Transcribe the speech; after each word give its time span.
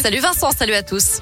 Salut 0.00 0.20
Vincent, 0.20 0.52
salut 0.52 0.74
à 0.74 0.84
tous. 0.84 1.18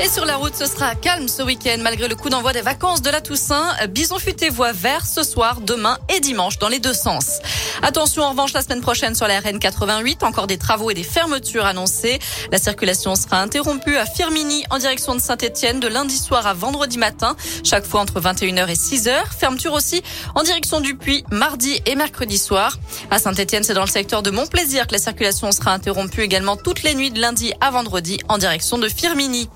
Et 0.00 0.08
sur 0.08 0.24
la 0.24 0.36
route, 0.36 0.54
ce 0.54 0.64
sera 0.64 0.94
calme 0.94 1.28
ce 1.28 1.42
week-end 1.42 1.76
malgré 1.82 2.08
le 2.08 2.14
coup 2.16 2.30
d'envoi 2.30 2.54
des 2.54 2.62
vacances 2.62 3.02
de 3.02 3.10
la 3.10 3.20
Toussaint. 3.20 3.74
Bison 3.90 4.18
futé 4.18 4.48
voit 4.48 4.72
vert 4.72 5.04
ce 5.04 5.22
soir, 5.22 5.60
demain 5.60 5.98
et 6.08 6.20
dimanche 6.20 6.58
dans 6.58 6.70
les 6.70 6.78
deux 6.78 6.94
sens. 6.94 7.40
Attention 7.82 8.24
en 8.24 8.30
revanche 8.30 8.52
la 8.54 8.62
semaine 8.62 8.80
prochaine 8.80 9.14
sur 9.14 9.28
la 9.28 9.38
RN 9.38 9.58
88, 9.58 10.24
encore 10.24 10.46
des 10.46 10.58
travaux 10.58 10.90
et 10.90 10.94
des 10.94 11.04
fermetures 11.04 11.64
annoncées. 11.64 12.18
La 12.50 12.58
circulation 12.58 13.14
sera 13.14 13.40
interrompue 13.40 13.96
à 13.96 14.04
Firmini 14.04 14.64
en 14.70 14.78
direction 14.78 15.14
de 15.14 15.20
Saint-Etienne 15.20 15.78
de 15.78 15.86
lundi 15.86 16.16
soir 16.16 16.46
à 16.46 16.54
vendredi 16.54 16.98
matin, 16.98 17.36
chaque 17.62 17.86
fois 17.86 18.00
entre 18.00 18.20
21h 18.20 18.68
et 18.68 18.74
6h. 18.74 19.12
Fermeture 19.38 19.72
aussi 19.74 20.02
en 20.34 20.42
direction 20.42 20.80
du 20.80 20.96
Puy 20.96 21.24
mardi 21.30 21.80
et 21.86 21.94
mercredi 21.94 22.36
soir. 22.36 22.78
À 23.10 23.18
Saint-Etienne, 23.18 23.62
c'est 23.62 23.74
dans 23.74 23.82
le 23.82 23.86
secteur 23.86 24.22
de 24.22 24.30
Montplaisir 24.30 24.86
que 24.86 24.92
la 24.92 24.98
circulation 24.98 25.52
sera 25.52 25.72
interrompue 25.72 26.22
également 26.22 26.56
toutes 26.56 26.82
les 26.82 26.94
nuits 26.94 27.12
de 27.12 27.20
lundi 27.20 27.52
à 27.60 27.70
vendredi 27.70 28.18
en 28.28 28.38
direction 28.38 28.78
de 28.78 28.88
Firmini. 28.88 29.48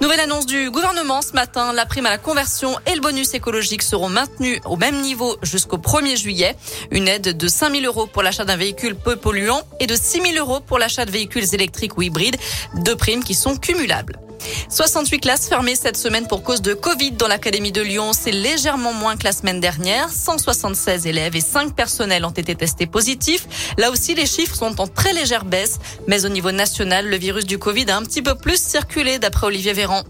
Nouvelle 0.00 0.20
annonce 0.20 0.46
du 0.46 0.70
gouvernement 0.70 1.20
ce 1.22 1.32
matin. 1.32 1.72
La 1.72 1.84
prime 1.84 2.06
à 2.06 2.10
la 2.10 2.18
conversion 2.18 2.76
et 2.86 2.94
le 2.94 3.00
bonus 3.00 3.34
écologique 3.34 3.82
seront 3.82 4.08
maintenus 4.08 4.60
au 4.64 4.76
même 4.76 5.00
niveau 5.00 5.36
jusqu'au 5.42 5.78
1er 5.78 6.16
juillet. 6.16 6.56
Une 6.90 7.08
aide 7.08 7.36
de 7.36 7.48
5 7.58 7.72
000 7.72 7.86
euros 7.86 8.06
pour 8.06 8.22
l'achat 8.22 8.44
d'un 8.44 8.56
véhicule 8.56 8.94
peu 8.94 9.16
polluant 9.16 9.62
et 9.80 9.88
de 9.88 9.96
6 9.96 10.22
000 10.32 10.36
euros 10.36 10.60
pour 10.60 10.78
l'achat 10.78 11.04
de 11.04 11.10
véhicules 11.10 11.52
électriques 11.56 11.98
ou 11.98 12.02
hybrides. 12.02 12.36
Deux 12.84 12.94
primes 12.94 13.24
qui 13.24 13.34
sont 13.34 13.56
cumulables. 13.56 14.20
68 14.68 15.18
classes 15.18 15.48
fermées 15.48 15.74
cette 15.74 15.96
semaine 15.96 16.28
pour 16.28 16.44
cause 16.44 16.62
de 16.62 16.72
Covid 16.72 17.12
dans 17.12 17.26
l'Académie 17.26 17.72
de 17.72 17.80
Lyon. 17.80 18.12
C'est 18.12 18.30
légèrement 18.30 18.92
moins 18.92 19.16
que 19.16 19.24
la 19.24 19.32
semaine 19.32 19.58
dernière. 19.58 20.08
176 20.08 21.08
élèves 21.08 21.34
et 21.34 21.40
5 21.40 21.74
personnels 21.74 22.24
ont 22.24 22.30
été 22.30 22.54
testés 22.54 22.86
positifs. 22.86 23.48
Là 23.76 23.90
aussi, 23.90 24.14
les 24.14 24.26
chiffres 24.26 24.54
sont 24.54 24.80
en 24.80 24.86
très 24.86 25.12
légère 25.12 25.44
baisse. 25.44 25.80
Mais 26.06 26.24
au 26.24 26.28
niveau 26.28 26.52
national, 26.52 27.08
le 27.08 27.16
virus 27.16 27.44
du 27.44 27.58
Covid 27.58 27.90
a 27.90 27.96
un 27.96 28.04
petit 28.04 28.22
peu 28.22 28.36
plus 28.36 28.62
circulé 28.62 29.18
d'après 29.18 29.48
Olivier 29.48 29.72
Véran. 29.72 30.04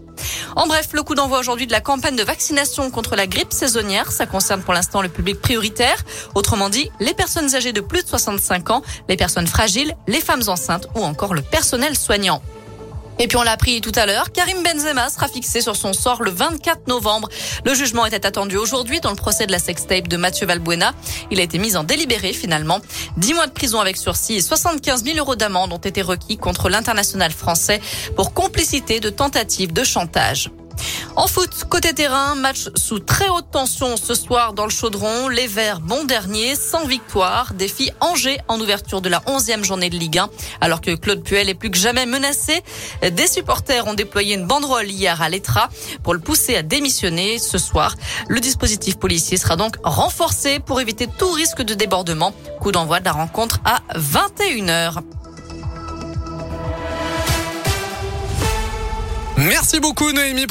En 0.56 0.66
bref, 0.66 0.88
le 0.92 1.02
coup 1.02 1.14
d'envoi 1.14 1.38
aujourd'hui 1.38 1.66
de 1.66 1.72
la 1.72 1.80
campagne 1.80 2.16
de 2.16 2.22
vaccination 2.22 2.90
contre 2.90 3.16
la 3.16 3.26
grippe 3.26 3.52
saisonnière, 3.52 4.10
ça 4.12 4.26
concerne 4.26 4.62
pour 4.62 4.74
l'instant 4.74 5.02
le 5.02 5.08
public 5.08 5.40
prioritaire. 5.40 6.04
Autrement 6.34 6.68
dit, 6.68 6.90
les 7.00 7.14
personnes 7.14 7.54
âgées 7.54 7.72
de 7.72 7.80
plus 7.80 8.02
de 8.02 8.08
65 8.08 8.70
ans, 8.70 8.82
les 9.08 9.16
personnes 9.16 9.46
fragiles, 9.46 9.94
les 10.06 10.20
femmes 10.20 10.42
enceintes 10.48 10.88
ou 10.94 11.00
encore 11.00 11.34
le 11.34 11.42
personnel 11.42 11.96
soignant. 11.96 12.42
Et 13.20 13.26
puis 13.26 13.36
on 13.36 13.42
l'a 13.42 13.52
appris 13.52 13.80
tout 13.80 13.92
à 13.96 14.06
l'heure, 14.06 14.30
Karim 14.30 14.62
Benzema 14.62 15.10
sera 15.10 15.26
fixé 15.26 15.60
sur 15.60 15.74
son 15.74 15.92
sort 15.92 16.22
le 16.22 16.30
24 16.30 16.86
novembre. 16.86 17.28
Le 17.64 17.74
jugement 17.74 18.06
était 18.06 18.24
attendu 18.24 18.56
aujourd'hui 18.56 19.00
dans 19.00 19.10
le 19.10 19.16
procès 19.16 19.46
de 19.46 19.52
la 19.52 19.58
sextape 19.58 20.06
de 20.06 20.16
Mathieu 20.16 20.46
Valbuena. 20.46 20.92
Il 21.32 21.40
a 21.40 21.42
été 21.42 21.58
mis 21.58 21.76
en 21.76 21.82
délibéré 21.82 22.32
finalement. 22.32 22.80
10 23.16 23.34
mois 23.34 23.48
de 23.48 23.52
prison 23.52 23.80
avec 23.80 23.96
sursis 23.96 24.34
et 24.34 24.40
75 24.40 25.02
000 25.04 25.18
euros 25.18 25.34
d'amende 25.34 25.72
ont 25.72 25.78
été 25.78 26.00
requis 26.00 26.36
contre 26.36 26.68
l'international 26.68 27.32
français 27.32 27.80
pour 28.14 28.32
complicité 28.34 29.00
de 29.00 29.10
tentative 29.10 29.72
de 29.72 29.82
chantage. 29.82 30.50
En 31.18 31.26
foot, 31.26 31.64
côté 31.68 31.94
terrain, 31.94 32.36
match 32.36 32.68
sous 32.76 33.00
très 33.00 33.28
haute 33.28 33.50
tension 33.50 33.96
ce 33.96 34.14
soir 34.14 34.52
dans 34.52 34.62
le 34.62 34.70
chaudron. 34.70 35.26
Les 35.26 35.48
Verts, 35.48 35.80
bon 35.80 36.04
dernier, 36.04 36.54
sans 36.54 36.86
victoire. 36.86 37.54
Défi 37.54 37.90
Angers 37.98 38.38
en 38.46 38.60
ouverture 38.60 39.00
de 39.00 39.08
la 39.08 39.18
11e 39.26 39.64
journée 39.64 39.90
de 39.90 39.96
Ligue 39.96 40.18
1. 40.18 40.30
Alors 40.60 40.80
que 40.80 40.94
Claude 40.94 41.24
Puel 41.24 41.48
est 41.48 41.54
plus 41.54 41.72
que 41.72 41.76
jamais 41.76 42.06
menacé, 42.06 42.62
des 43.02 43.26
supporters 43.26 43.88
ont 43.88 43.94
déployé 43.94 44.36
une 44.36 44.46
banderole 44.46 44.88
hier 44.88 45.20
à 45.20 45.28
l'Etra 45.28 45.70
pour 46.04 46.14
le 46.14 46.20
pousser 46.20 46.54
à 46.54 46.62
démissionner 46.62 47.40
ce 47.40 47.58
soir. 47.58 47.96
Le 48.28 48.38
dispositif 48.38 48.96
policier 48.96 49.38
sera 49.38 49.56
donc 49.56 49.74
renforcé 49.82 50.60
pour 50.60 50.80
éviter 50.80 51.08
tout 51.08 51.32
risque 51.32 51.62
de 51.62 51.74
débordement. 51.74 52.32
Coup 52.60 52.70
d'envoi 52.70 53.00
de 53.00 53.06
la 53.06 53.12
rencontre 53.12 53.58
à 53.64 53.80
21h. 53.98 55.02
Merci 59.38 59.78
beaucoup 59.78 60.10
Noémie. 60.10 60.48